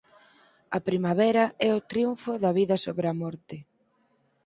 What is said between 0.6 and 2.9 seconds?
A primavera é o triunfo da vida